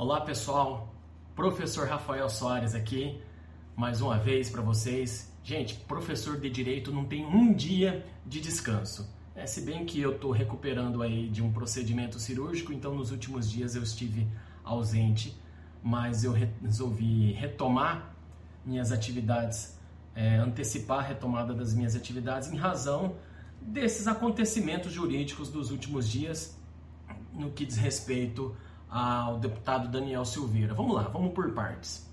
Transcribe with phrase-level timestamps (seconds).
[0.00, 0.94] Olá pessoal,
[1.34, 3.20] professor Rafael Soares aqui,
[3.74, 5.28] mais uma vez para vocês.
[5.42, 9.12] Gente, professor de direito não tem um dia de descanso.
[9.34, 13.50] É, se bem que eu estou recuperando aí de um procedimento cirúrgico, então nos últimos
[13.50, 14.28] dias eu estive
[14.62, 15.36] ausente,
[15.82, 18.14] mas eu resolvi retomar
[18.64, 19.80] minhas atividades,
[20.14, 23.16] é, antecipar a retomada das minhas atividades em razão
[23.60, 26.56] desses acontecimentos jurídicos dos últimos dias
[27.32, 28.54] no que diz respeito
[28.90, 30.74] ao deputado Daniel Silveira.
[30.74, 32.08] Vamos lá, vamos por partes.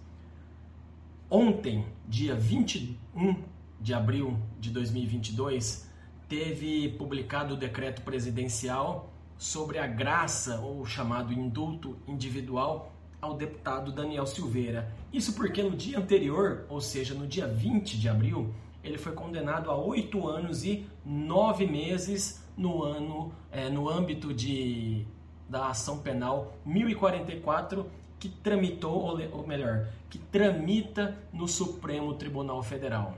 [1.30, 3.44] Ontem, dia 21
[3.80, 5.90] de abril de 2022,
[6.28, 14.26] teve publicado o decreto presidencial sobre a graça ou chamado indulto individual ao deputado Daniel
[14.26, 14.94] Silveira.
[15.12, 18.54] Isso porque no dia anterior, ou seja, no dia 20 de abril,
[18.84, 25.06] ele foi condenado a oito anos e nove meses no ano, é, no âmbito de
[25.48, 33.18] da ação penal 1044 que tramitou, ou melhor, que tramita no Supremo Tribunal Federal.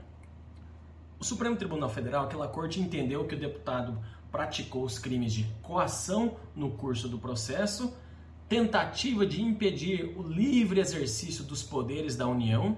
[1.18, 3.98] O Supremo Tribunal Federal, aquela corte entendeu que o deputado
[4.30, 7.92] praticou os crimes de coação no curso do processo,
[8.48, 12.76] tentativa de impedir o livre exercício dos poderes da União,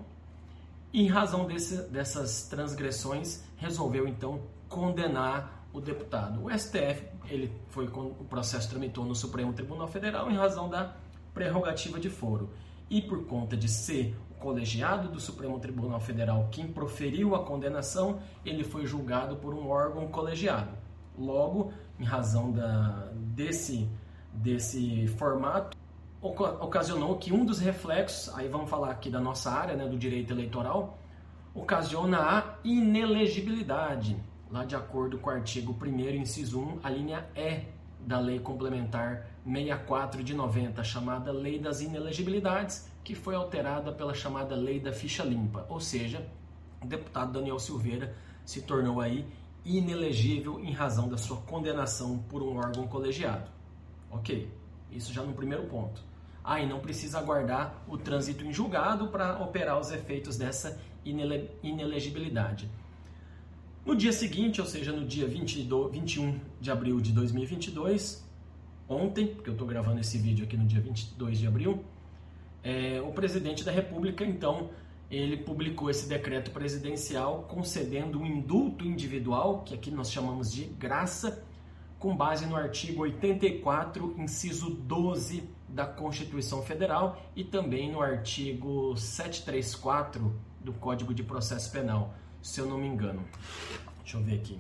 [0.92, 6.44] e em razão desse, dessas transgressões resolveu então condenar o deputado.
[6.44, 10.94] O STF, ele foi o processo tramitou no Supremo Tribunal Federal em razão da
[11.32, 12.50] prerrogativa de foro.
[12.88, 18.20] E por conta de ser o colegiado do Supremo Tribunal Federal quem proferiu a condenação,
[18.44, 20.70] ele foi julgado por um órgão colegiado.
[21.16, 23.88] Logo, em razão da, desse,
[24.32, 25.76] desse formato,
[26.20, 30.32] ocasionou que um dos reflexos, aí vamos falar aqui da nossa área, né, do direito
[30.32, 30.98] eleitoral,
[31.54, 34.16] ocasiona a inelegibilidade
[34.50, 37.62] lá de acordo com o artigo 1 inciso 1, a linha E
[38.00, 44.54] da Lei Complementar 64 de 90, chamada Lei das Inelegibilidades, que foi alterada pela chamada
[44.54, 46.26] Lei da Ficha Limpa, ou seja,
[46.82, 49.26] o deputado Daniel Silveira se tornou aí
[49.64, 53.50] inelegível em razão da sua condenação por um órgão colegiado.
[54.10, 54.50] Ok,
[54.90, 56.02] isso já no primeiro ponto.
[56.42, 61.50] Ah, e não precisa aguardar o trânsito em julgado para operar os efeitos dessa inele
[61.62, 62.70] inelegibilidade.
[63.90, 68.24] No dia seguinte, ou seja, no dia 22, 21 de abril de 2022,
[68.88, 71.84] ontem, porque eu estou gravando esse vídeo aqui no dia 22 de abril,
[72.62, 74.70] é, o presidente da República, então,
[75.10, 81.42] ele publicou esse decreto presidencial concedendo um indulto individual, que aqui nós chamamos de graça,
[81.98, 90.32] com base no artigo 84, inciso 12 da Constituição Federal e também no artigo 734
[90.60, 93.24] do Código de Processo Penal se eu não me engano.
[94.02, 94.58] Deixa eu ver aqui.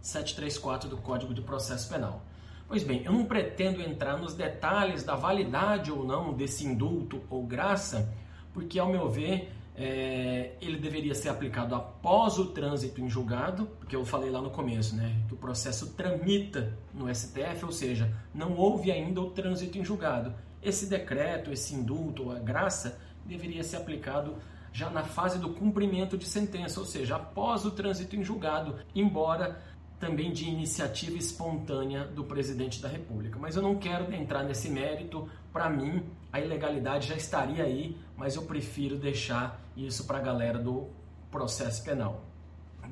[0.00, 2.22] 734 do Código de Processo Penal.
[2.68, 7.44] Pois bem, eu não pretendo entrar nos detalhes da validade ou não desse indulto ou
[7.44, 8.12] graça,
[8.52, 13.94] porque, ao meu ver, é, ele deveria ser aplicado após o trânsito em julgado, porque
[13.94, 18.56] eu falei lá no começo, né, que o processo tramita no STF, ou seja, não
[18.56, 20.34] houve ainda o trânsito em julgado.
[20.62, 24.36] Esse decreto, esse indulto ou a graça deveria ser aplicado
[24.74, 29.62] já na fase do cumprimento de sentença, ou seja, após o trânsito em julgado, embora
[30.00, 33.38] também de iniciativa espontânea do presidente da República.
[33.38, 35.28] Mas eu não quero entrar nesse mérito.
[35.52, 36.02] Para mim,
[36.32, 40.88] a ilegalidade já estaria aí, mas eu prefiro deixar isso para a galera do
[41.30, 42.24] processo penal.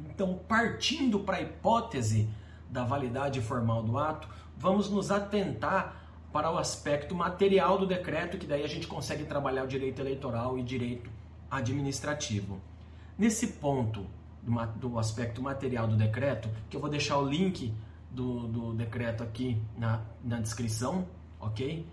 [0.09, 2.31] Então, partindo para a hipótese
[2.71, 5.97] da validade formal do ato, vamos nos atentar
[6.33, 10.57] para o aspecto material do decreto, que daí a gente consegue trabalhar o direito eleitoral
[10.57, 11.11] e direito
[11.53, 12.59] administrativo.
[13.19, 14.07] Nesse ponto
[14.43, 17.73] do, do aspecto material do decreto, que eu vou deixar o link
[18.11, 21.07] do, do decreto aqui na, na descrição,
[21.39, 21.87] ok?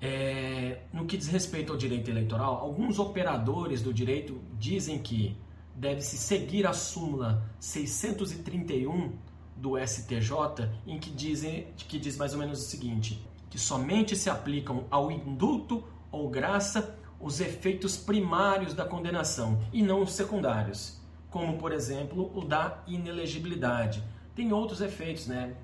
[0.00, 5.34] É, no que diz respeito ao direito eleitoral, alguns operadores do direito dizem que
[5.74, 9.12] deve-se seguir a súmula 631
[9.56, 14.28] do STJ, em que, dizem, que diz mais ou menos o seguinte: que somente se
[14.28, 15.82] aplicam ao indulto
[16.12, 22.44] ou graça os efeitos primários da condenação e não os secundários, como por exemplo o
[22.44, 24.02] da inelegibilidade.
[24.34, 25.56] Tem outros efeitos, né?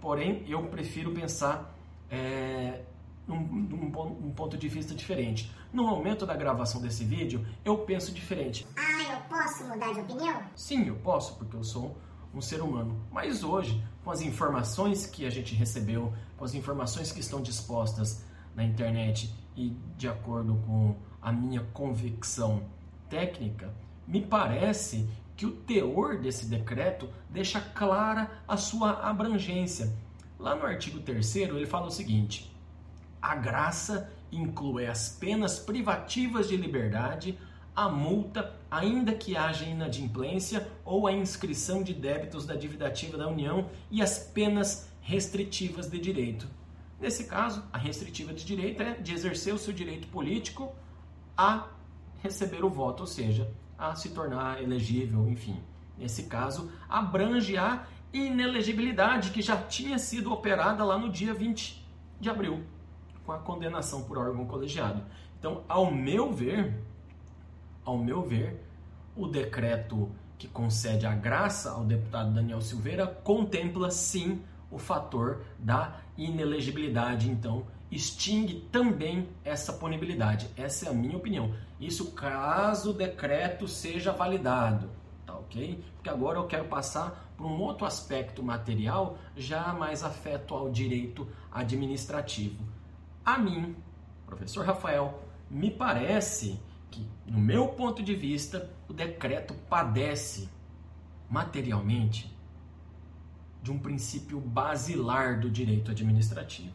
[0.00, 1.76] Porém, eu prefiro pensar
[2.10, 2.82] é,
[3.26, 3.90] num, num,
[4.20, 5.52] num ponto de vista diferente.
[5.72, 8.66] No momento da gravação desse vídeo, eu penso diferente.
[8.76, 10.42] Ah, eu posso mudar de opinião?
[10.54, 11.96] Sim, eu posso, porque eu sou
[12.34, 13.00] um ser humano.
[13.10, 18.24] Mas hoje, com as informações que a gente recebeu, com as informações que estão dispostas
[18.54, 22.62] na internet e de acordo com a minha convicção
[23.08, 23.72] técnica,
[24.06, 29.92] me parece que o teor desse decreto deixa clara a sua abrangência.
[30.38, 32.54] Lá no artigo 3 ele fala o seguinte:
[33.20, 37.38] A graça inclui as penas privativas de liberdade,
[37.74, 43.28] a multa, ainda que haja inadimplência ou a inscrição de débitos da dívida ativa da
[43.28, 46.46] União e as penas restritivas de direito.
[47.02, 50.72] Nesse caso, a restritiva de direito é de exercer o seu direito político
[51.36, 51.66] a
[52.22, 55.60] receber o voto, ou seja, a se tornar elegível, enfim.
[55.98, 61.84] Nesse caso, abrange a inelegibilidade que já tinha sido operada lá no dia 20
[62.20, 62.62] de abril,
[63.26, 65.02] com a condenação por órgão colegiado.
[65.40, 66.84] Então, ao meu ver,
[67.84, 68.64] ao meu ver,
[69.16, 70.08] o decreto
[70.38, 74.40] que concede a graça ao deputado Daniel Silveira contempla sim
[74.70, 80.48] o fator da inelegibilidade, então extingue também essa punibilidade.
[80.56, 81.54] Essa é a minha opinião.
[81.78, 84.90] Isso caso o decreto seja validado,
[85.26, 85.84] tá ok?
[85.96, 91.28] Porque agora eu quero passar para um outro aspecto material, já mais afeto ao direito
[91.50, 92.64] administrativo.
[93.24, 93.76] A mim,
[94.26, 96.58] professor Rafael, me parece
[96.90, 100.48] que, no meu ponto de vista, o decreto padece
[101.28, 102.31] materialmente
[103.62, 106.74] de um princípio basilar do direito administrativo,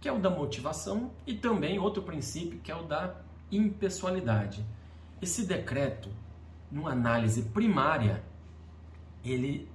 [0.00, 3.16] que é o da motivação, e também outro princípio que é o da
[3.50, 4.64] impessoalidade.
[5.20, 6.08] Esse decreto,
[6.70, 8.22] numa análise primária,
[9.24, 9.68] ele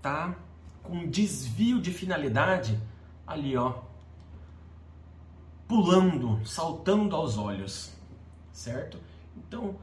[0.00, 0.34] tá
[0.82, 2.80] com desvio de finalidade
[3.26, 3.82] ali, ó,
[5.66, 7.94] pulando, saltando aos olhos
[8.54, 8.98] certo?
[9.36, 9.76] Então,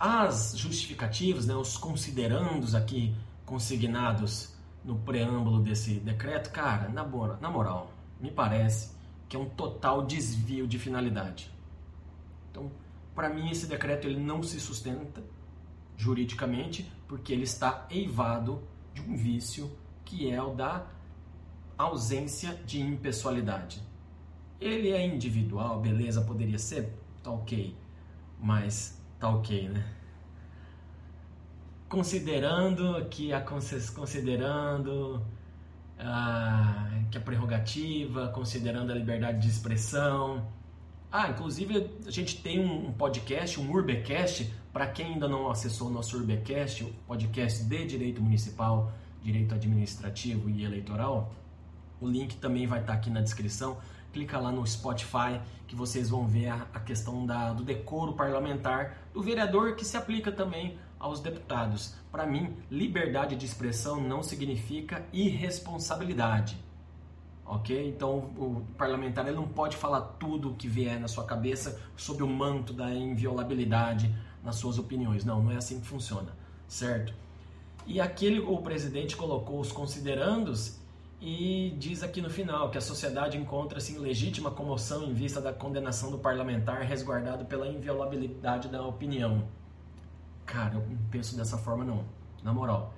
[0.00, 3.14] as justificativas, né, os considerandos aqui
[3.44, 4.55] consignados
[4.86, 7.04] no preâmbulo desse decreto, cara, na,
[7.40, 8.96] na moral, me parece
[9.28, 11.50] que é um total desvio de finalidade.
[12.50, 12.70] Então,
[13.14, 15.22] para mim esse decreto ele não se sustenta
[15.96, 18.62] juridicamente porque ele está eivado
[18.94, 19.70] de um vício
[20.04, 20.86] que é o da
[21.76, 23.82] ausência de impessoalidade.
[24.58, 26.94] Ele é individual, beleza, poderia ser?
[27.26, 27.76] tá ok,
[28.40, 29.84] mas tá ok, né?
[31.88, 35.22] Considerando que a considerando
[35.98, 40.46] a, que a prerrogativa, considerando a liberdade de expressão.
[41.10, 45.90] Ah, inclusive a gente tem um podcast, um Urbecast, para quem ainda não acessou o
[45.90, 48.92] nosso Urbecast, o podcast de direito municipal,
[49.22, 51.32] direito administrativo e eleitoral.
[52.00, 53.78] O link também vai estar aqui na descrição
[54.16, 58.96] clica lá no Spotify que vocês vão ver a, a questão da, do decoro parlamentar
[59.12, 61.94] do vereador que se aplica também aos deputados.
[62.10, 66.56] Para mim, liberdade de expressão não significa irresponsabilidade.
[67.44, 67.88] Ok?
[67.88, 72.22] Então o parlamentar ele não pode falar tudo o que vier na sua cabeça sob
[72.22, 74.12] o manto da inviolabilidade
[74.42, 75.24] nas suas opiniões.
[75.24, 76.32] Não, não é assim que funciona,
[76.66, 77.14] certo?
[77.86, 80.80] E aquele o presidente colocou os considerandos
[81.20, 85.52] e diz aqui no final que a sociedade encontra-se em legítima comoção em vista da
[85.52, 89.44] condenação do parlamentar resguardado pela inviolabilidade da opinião.
[90.46, 92.04] Cara, eu não penso dessa forma não,
[92.42, 92.94] na moral.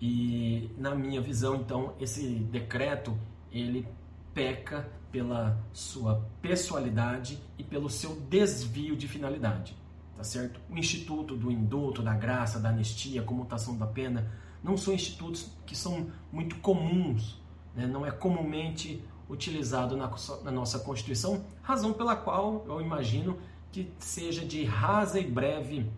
[0.00, 3.16] E na minha visão, então, esse decreto
[3.52, 3.86] ele
[4.32, 9.76] peca pela sua pessoalidade e pelo seu desvio de finalidade,
[10.16, 10.60] tá certo?
[10.68, 14.28] O instituto do indulto, da graça, da anistia, comutação da pena
[14.62, 17.40] não são institutos que são muito comuns,
[17.76, 17.86] né?
[17.86, 20.10] não é comumente utilizado na,
[20.42, 23.38] na nossa Constituição, razão pela qual eu imagino
[23.70, 25.90] que seja de rasa e breve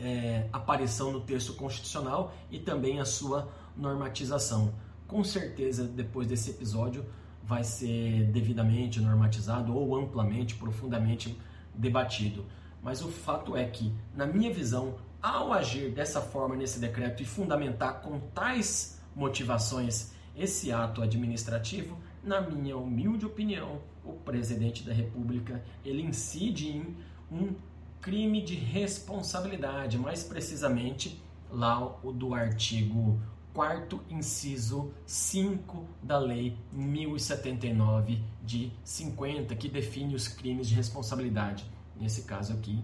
[0.00, 4.72] é, aparição no texto constitucional e também a sua normatização.
[5.06, 7.04] Com certeza, depois desse episódio,
[7.42, 11.38] vai ser devidamente normatizado ou amplamente, profundamente
[11.74, 12.46] debatido.
[12.82, 17.26] Mas o fato é que, na minha visão, ao agir dessa forma nesse decreto e
[17.26, 25.62] fundamentar com tais motivações esse ato administrativo, na minha humilde opinião, o presidente da República
[25.84, 26.96] ele incide em
[27.30, 27.54] um
[28.00, 33.20] crime de responsabilidade, mais precisamente lá o do artigo
[33.52, 41.64] 4 inciso 5 da lei 1079 de 50, que define os crimes de responsabilidade.
[42.00, 42.82] Nesse caso aqui,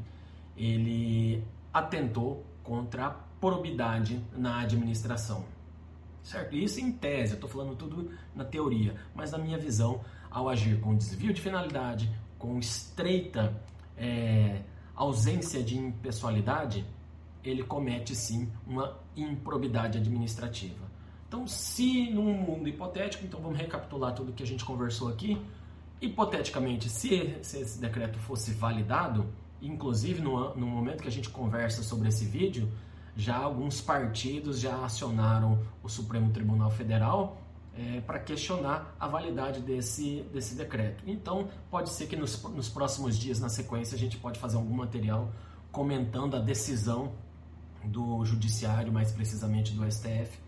[0.56, 1.42] ele
[1.72, 5.44] atentou contra a probidade na administração.
[6.22, 6.56] Certo?
[6.56, 10.80] Isso em tese, eu estou falando tudo na teoria, mas na minha visão, ao agir
[10.80, 13.54] com desvio de finalidade, com estreita
[13.96, 14.62] é,
[14.96, 16.84] ausência de impessoalidade,
[17.44, 20.84] ele comete sim uma improbidade administrativa.
[21.28, 25.40] Então, se num mundo hipotético, então vamos recapitular tudo que a gente conversou aqui.
[26.00, 29.26] Hipoteticamente, se, se esse decreto fosse validado,
[29.60, 32.70] Inclusive, no, no momento que a gente conversa sobre esse vídeo,
[33.16, 37.40] já alguns partidos já acionaram o Supremo Tribunal Federal
[37.76, 41.04] é, para questionar a validade desse, desse decreto.
[41.06, 44.74] Então, pode ser que nos, nos próximos dias, na sequência, a gente pode fazer algum
[44.74, 45.30] material
[45.70, 47.12] comentando a decisão
[47.84, 50.38] do Judiciário, mais precisamente do STF,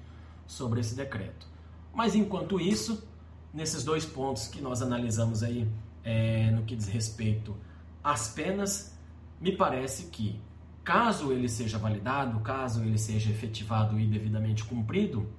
[0.46, 1.46] sobre esse decreto.
[1.92, 3.06] Mas enquanto isso,
[3.52, 5.68] nesses dois pontos que nós analisamos aí
[6.02, 7.54] é, no que diz respeito
[8.02, 8.96] às penas,
[9.40, 10.40] me parece que
[10.82, 15.30] caso ele seja validado, caso ele seja efetivado e devidamente cumprido,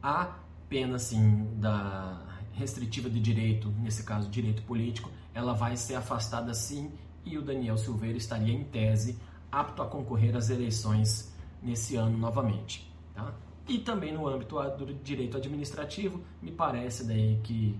[0.00, 0.36] há
[0.68, 6.90] pena sim da restritiva de direito, nesse caso direito político, ela vai ser afastada sim
[7.24, 9.18] e o Daniel Silveira estaria em tese
[9.50, 12.90] apto a concorrer às eleições nesse ano novamente.
[13.14, 13.34] Tá?
[13.68, 17.78] E também no âmbito do direito administrativo, me parece daí que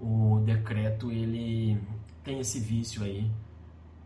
[0.00, 1.80] o decreto ele
[2.22, 3.30] tem esse vício aí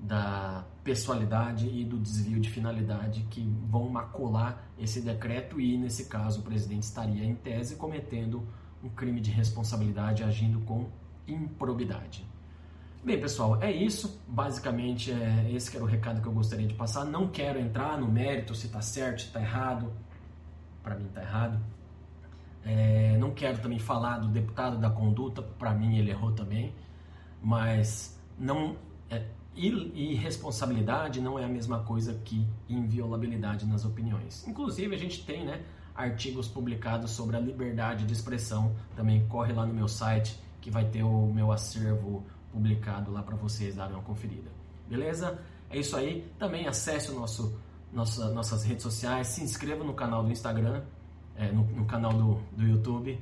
[0.00, 6.40] da pessoalidade e do desvio de finalidade que vão macular esse decreto e, nesse caso,
[6.40, 8.46] o presidente estaria, em tese, cometendo
[8.82, 10.88] um crime de responsabilidade agindo com
[11.26, 12.26] improbidade.
[13.02, 14.20] Bem, pessoal, é isso.
[14.26, 17.04] Basicamente, é esse era o recado que eu gostaria de passar.
[17.04, 19.92] Não quero entrar no mérito se está certo, se está errado.
[20.82, 21.60] Para mim, está errado.
[22.64, 25.42] É, não quero também falar do deputado da conduta.
[25.42, 26.74] Para mim, ele errou também.
[27.42, 28.76] Mas não
[29.08, 29.24] é,
[29.66, 34.46] irresponsabilidade não é a mesma coisa que inviolabilidade nas opiniões.
[34.46, 35.62] Inclusive, a gente tem né,
[35.94, 38.74] artigos publicados sobre a liberdade de expressão.
[38.94, 43.36] Também corre lá no meu site que vai ter o meu acervo publicado lá para
[43.36, 44.50] vocês darem uma conferida.
[44.88, 45.38] Beleza?
[45.70, 46.30] É isso aí.
[46.38, 47.58] Também acesse o nosso,
[47.92, 50.82] nossa, nossas redes sociais, se inscreva no canal do Instagram,
[51.34, 53.20] é, no, no canal do, do YouTube,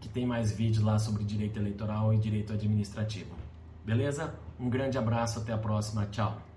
[0.00, 3.34] que tem mais vídeos lá sobre direito eleitoral e direito administrativo.
[3.84, 4.34] Beleza?
[4.62, 6.51] Um grande abraço, até a próxima, tchau!